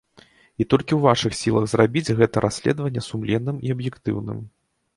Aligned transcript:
І 0.63 0.65
толькі 0.73 0.93
ў 0.95 0.97
вашых 1.07 1.35
сілах 1.41 1.65
зрабіць 1.75 2.13
гэта 2.21 2.45
расследаванне 2.47 3.07
сумленным 3.11 3.63
і 3.69 3.77
аб'ектыўным. 3.77 4.45